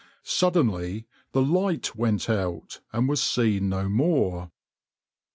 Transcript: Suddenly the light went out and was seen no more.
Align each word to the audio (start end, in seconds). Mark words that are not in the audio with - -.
Suddenly 0.23 1.05
the 1.31 1.43
light 1.43 1.93
went 1.95 2.27
out 2.27 2.79
and 2.91 3.07
was 3.07 3.21
seen 3.21 3.69
no 3.69 3.87
more. 3.87 4.49